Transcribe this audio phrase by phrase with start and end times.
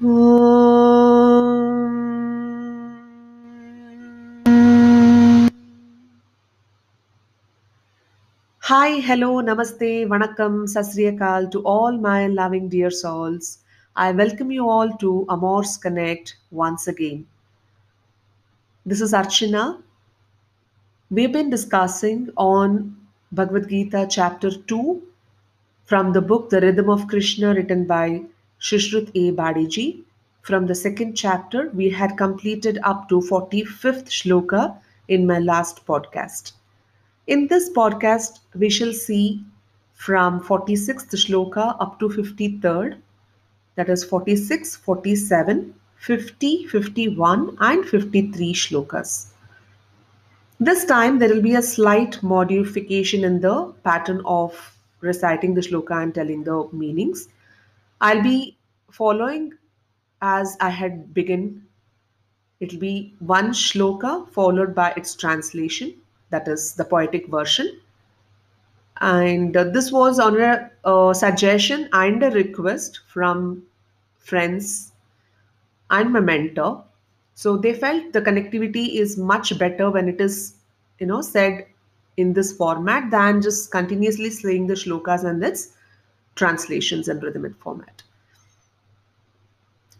[0.00, 0.08] Hi,
[9.00, 13.58] hello, namaste, vanakkam, sasriyakal to all my loving dear souls.
[13.94, 17.28] I welcome you all to Amor's Connect once again.
[18.84, 19.80] This is Archana.
[21.08, 22.96] We've been discussing on
[23.30, 25.00] Bhagavad Gita chapter 2
[25.84, 28.22] from the book The Rhythm of Krishna written by
[28.64, 29.30] Shishrut A.
[29.30, 30.04] Badiji.
[30.40, 34.74] From the second chapter, we had completed up to 45th shloka
[35.08, 36.52] in my last podcast.
[37.26, 39.44] In this podcast, we shall see
[39.92, 42.96] from 46th shloka up to 53rd,
[43.74, 49.26] that is 46, 47, 50, 51, and 53 shlokas.
[50.58, 56.02] This time, there will be a slight modification in the pattern of reciting the shloka
[56.02, 57.28] and telling the meanings.
[58.04, 58.58] I'll be
[58.90, 59.54] following
[60.20, 61.62] as I had begun.
[62.60, 65.94] It'll be one shloka followed by its translation
[66.28, 67.80] that is the poetic version.
[69.00, 73.62] And uh, this was on a uh, suggestion and a request from
[74.18, 74.92] friends
[75.88, 76.84] and my mentor.
[77.34, 80.56] So they felt the connectivity is much better when it is,
[80.98, 81.66] you know, said
[82.18, 85.70] in this format than just continuously slaying the shlokas and its
[86.36, 88.03] translations and rhythmic format.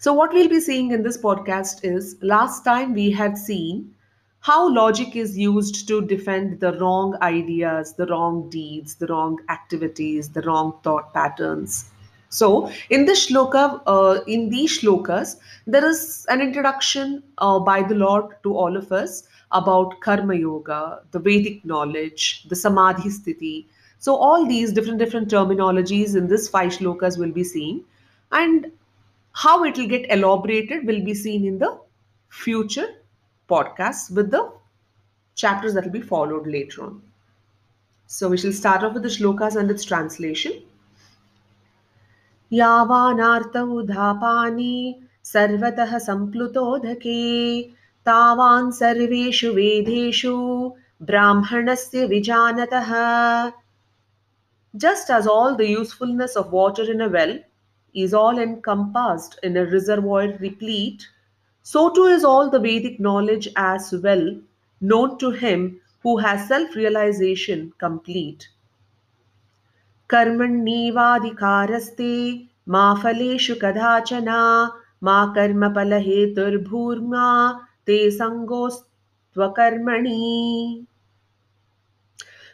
[0.04, 3.94] So, what we'll be seeing in this podcast is last time we had seen
[4.40, 10.28] how logic is used to defend the wrong ideas, the wrong deeds, the wrong activities,
[10.28, 11.86] the wrong thought patterns.
[12.28, 17.94] So, in this shloka, uh, in these shlokas, there is an introduction uh, by the
[17.94, 23.64] Lord to all of us about karma yoga, the Vedic knowledge, the samadhi sthiti.
[24.00, 27.84] So, all these different different terminologies in this five shlokas will be seen,
[28.32, 28.70] and
[29.33, 31.77] how it will get elaborated will be seen in the
[32.29, 32.87] future
[33.49, 34.51] podcasts with the
[35.35, 37.01] chapters that will be followed later on.
[38.07, 40.53] So we shall start off with the shlokas and its translation.
[42.51, 44.75] यावानार्त उधापानि
[45.31, 47.21] सर्वतः सम्प्लुतोदके
[48.09, 50.35] तावान् सर्वेषु वेदेषु
[51.09, 52.91] ब्राह्मणस्य विजानतः
[54.75, 57.39] Just as all the usefulness of water in a well
[57.94, 61.08] is all encompassed in a reservoir replete,
[61.62, 64.36] so too is all the Vedic knowledge as well,
[64.80, 68.48] known to him who has self realization complete.
[70.08, 78.84] Karmanivadikaraste ma phaleshu kadachana ma karma palaheturbhurma te sangostva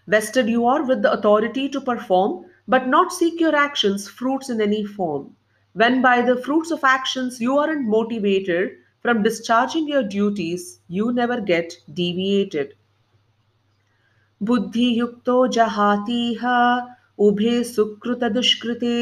[0.08, 4.61] Vested you are with the authority to perform but not seek your actions fruits in
[4.61, 5.35] any form.
[5.73, 8.71] When by the fruits of actions you aren't motivated
[9.01, 12.73] from discharging your duties, you never get deviated.
[14.43, 16.41] बुद्धियुक्तो जहातीह
[17.25, 18.97] उभे सुकृतदुष्कृते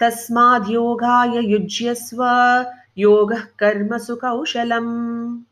[0.00, 2.22] तस्माद्योगाय युज्यस्व
[2.98, 5.44] योगः कर्मसु कौशलम्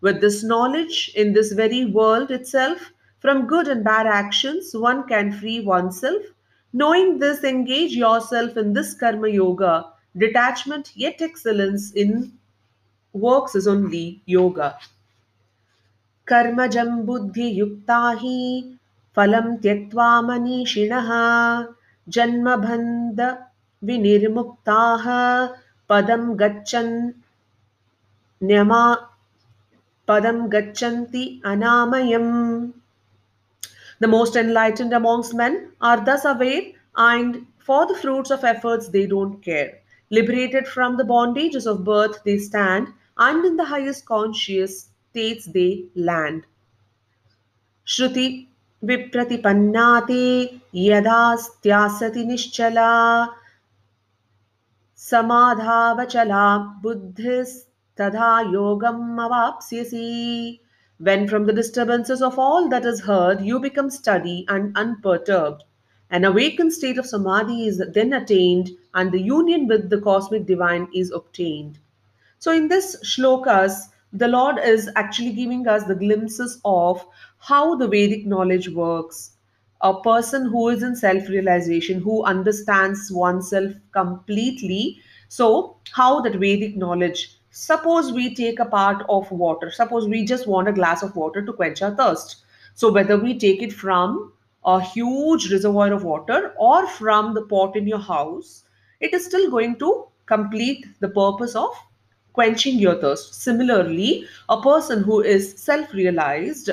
[0.00, 5.30] With this knowledge, in this very world itself, from good and bad actions, one can
[5.32, 6.22] free oneself.
[6.73, 9.85] Knowing this, engage yourself in this karma yoga.
[10.17, 12.33] Detachment yet excellence in
[13.13, 14.77] works is only yoga.
[16.27, 18.37] कर्मजं बुद्धियुक्ता हि
[19.15, 21.09] फलं त्यक्त्वा मनीषिणः
[22.09, 25.05] जन्मबन्धविनिर्मुक्ताः
[25.89, 27.13] पदं गच्छन्
[28.43, 28.83] न्यमा
[30.07, 32.71] padam gachanti anamayam.
[33.99, 36.61] The most enlightened amongst men are thus aware,
[36.95, 39.79] and for the fruits of efforts they don't care.
[40.09, 42.87] Liberated from the bondages of birth, they stand,
[43.17, 46.45] and in the highest conscious states they land.
[47.85, 48.47] Shruti
[51.63, 53.29] styasati nischala
[54.95, 57.65] samadhavachala buddhis
[57.97, 60.59] tadha yogam avapsyasi.
[60.99, 65.63] When from the disturbances of all that is heard you become steady and unperturbed,
[66.09, 70.87] an awakened state of samadhi is then attained and the union with the cosmic divine
[70.93, 71.79] is obtained.
[72.39, 77.05] So, in this shlokas, the Lord is actually giving us the glimpses of
[77.39, 79.31] how the Vedic knowledge works.
[79.81, 84.99] A person who is in self realization, who understands oneself completely.
[85.27, 89.71] So, how that Vedic knowledge Suppose we take a part of water.
[89.71, 92.43] Suppose we just want a glass of water to quench our thirst.
[92.75, 94.31] So whether we take it from
[94.63, 98.63] a huge reservoir of water or from the pot in your house,
[98.99, 101.71] it is still going to complete the purpose of
[102.33, 103.33] quenching your thirst.
[103.41, 106.69] Similarly, a person who is self realized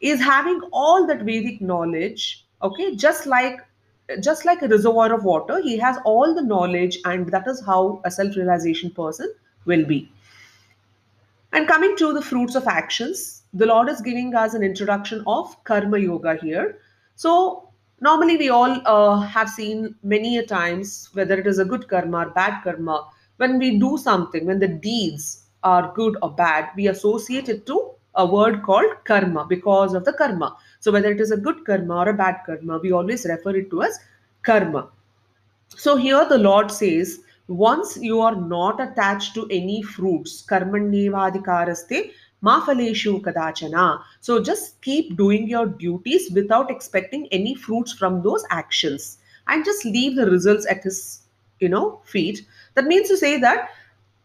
[0.00, 3.60] is having all that Vedic knowledge, okay, just like
[4.20, 8.00] just like a reservoir of water, he has all the knowledge, and that is how
[8.06, 9.34] a self-realization person
[9.66, 10.10] will be.
[11.52, 15.62] And coming to the fruits of actions, the Lord is giving us an introduction of
[15.64, 16.78] Karma Yoga here.
[17.14, 17.68] So,
[18.00, 22.26] normally we all uh, have seen many a times, whether it is a good karma
[22.26, 23.08] or bad karma,
[23.38, 27.90] when we do something, when the deeds are good or bad, we associate it to
[28.14, 30.56] a word called karma because of the karma.
[30.80, 33.70] So, whether it is a good karma or a bad karma, we always refer it
[33.70, 33.98] to as
[34.42, 34.88] karma.
[35.74, 42.10] So here the Lord says, once you are not attached to any fruits, karmanyevadhikaraste
[42.42, 44.00] mafaleshu kadachana.
[44.20, 49.84] So just keep doing your duties without expecting any fruits from those actions and just
[49.84, 51.22] leave the results at his,
[51.60, 52.46] you know, feet.
[52.74, 53.70] That means to say that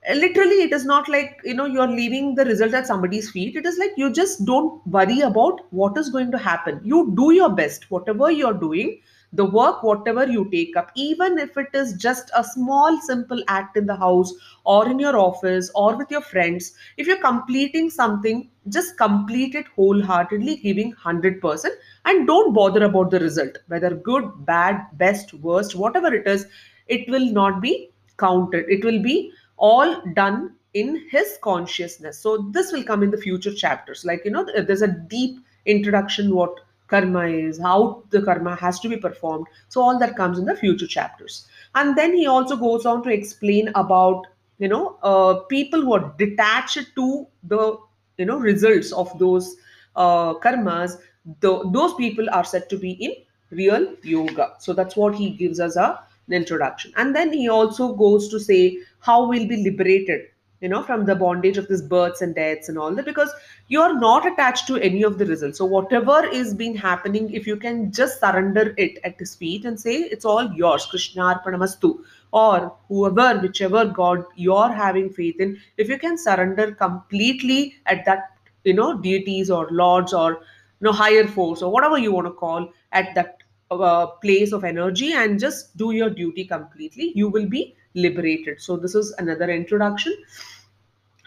[0.10, 3.56] uh, literally it is not like you know you're leaving the result at somebody's feet
[3.56, 7.32] it is like you just don't worry about what is going to happen you do
[7.34, 9.00] your best whatever you're doing
[9.33, 13.78] the work whatever you take up even if it is just a small simple act
[13.78, 14.33] in the house
[14.66, 19.66] or in your office or with your friends if you're completing something just complete it
[19.75, 21.66] wholeheartedly giving 100%
[22.06, 23.57] and don't bother about the result.
[23.68, 26.45] Whether good bad best worst whatever it is
[26.88, 28.66] it will not be counted.
[28.69, 32.19] It will be all done in his consciousness.
[32.19, 34.06] So this will come in the future chapters.
[34.06, 36.60] Like you know there's a deep introduction what
[36.92, 39.48] karma is, how the karma has to be performed.
[39.70, 41.48] So all that comes in the future chapters.
[41.74, 44.28] And then he also goes on to explain about
[44.60, 47.78] you know uh, people who are detached to the
[48.18, 49.56] you know results of those
[49.96, 50.98] uh, karmas.
[51.40, 53.16] The, those people are said to be in
[53.52, 54.54] real yoga.
[54.60, 56.94] So that's what he gives us a, an introduction.
[56.98, 60.30] And then he also goes to say how we'll be liberated
[60.62, 63.31] you know from the bondage of this births and deaths and all that because
[63.68, 65.58] you're not attached to any of the results.
[65.58, 69.80] So whatever is been happening if you can just surrender it at his feet and
[69.80, 72.00] say it's all yours krishna arpanamastu
[72.31, 78.31] or whoever whichever god you're having faith in if you can surrender completely at that
[78.63, 82.34] you know deities or lords or you know higher force or whatever you want to
[82.34, 83.38] call at that
[83.72, 88.78] uh, place of energy and just do your duty completely you will be liberated so
[88.78, 90.16] this is another introduction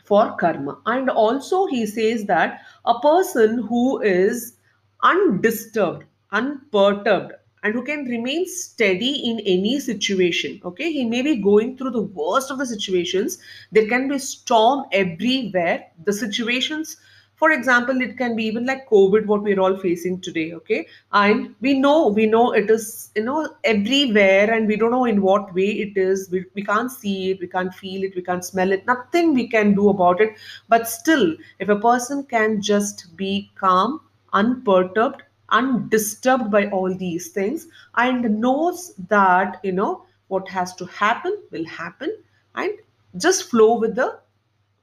[0.05, 0.78] for karma.
[0.87, 4.56] And also, he says that a person who is
[5.02, 7.32] undisturbed, unperturbed,
[7.62, 10.61] and who can remain steady in any situation.
[10.64, 13.38] Okay, he may be going through the worst of the situations.
[13.72, 15.87] There can be storm everywhere.
[16.05, 16.99] The situations
[17.36, 20.86] for example it can be even like covid what we're all facing today okay?
[21.12, 25.20] And we know we know it is you know everywhere and we don't know in
[25.22, 26.31] what way it is.
[26.31, 28.86] We, we can't see it we can't feel it we can't smell it.
[28.86, 30.34] Nothing we can do about it.
[30.69, 34.00] But still if a person can just be calm
[34.32, 41.38] unperturbed undisturbed by all these things and knows that you know what has to happen
[41.50, 42.16] will happen
[42.56, 42.70] and
[43.19, 44.19] just flow with the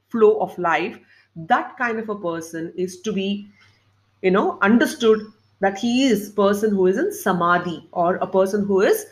[0.08, 0.98] flow of life
[1.36, 3.48] that kind of a person is to be
[4.22, 5.20] you know understood
[5.60, 9.06] that he is person who is in samadhi or a person who is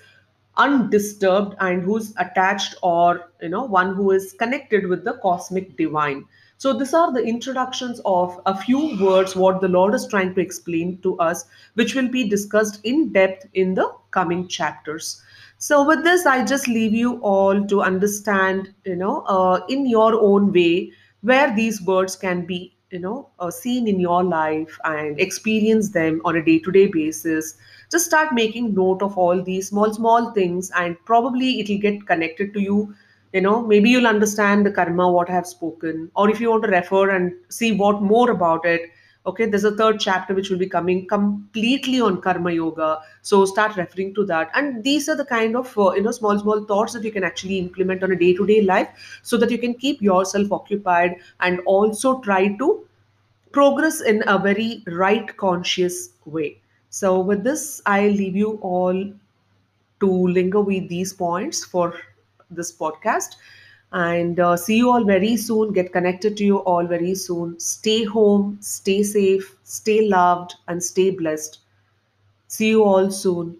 [0.56, 6.24] undisturbed and who's attached or you know one who is connected with the cosmic divine.
[6.58, 10.40] So these are the introductions of a few words what the lord is trying to
[10.42, 11.44] explain to us
[11.74, 15.22] which will be discussed in depth in the coming chapters.
[15.58, 20.14] So with this i just leave you all to understand you know uh, in your
[20.20, 25.18] own way where these words can be you know uh, seen in your life and
[25.20, 27.54] experience them on a day to day basis.
[27.90, 32.52] Just start making note of all these small small things and probably it'll get connected
[32.54, 32.94] to you.
[33.32, 36.64] You know maybe you'll understand the karma what i have spoken or if you want
[36.64, 38.90] to refer and see what more about it
[39.30, 43.00] okay there's a third chapter which will be coming completely on karma yoga.
[43.22, 44.50] So start referring to that.
[44.54, 47.24] And these are the kind of uh, you know small small thoughts that you can
[47.24, 51.16] actually implement on a day to day life so that you can keep yourself occupied
[51.40, 52.70] and also try to
[53.52, 56.58] progress in a very right conscious way.
[56.90, 59.04] So with this i leave you all
[60.00, 61.94] to linger with these points for
[62.50, 63.36] this podcast.
[63.92, 65.72] And uh, see you all very soon.
[65.72, 67.60] Get connected to you all very soon.
[67.60, 71.58] Stay home, stay safe, stay loved, and stay blessed.
[72.48, 73.59] See you all soon.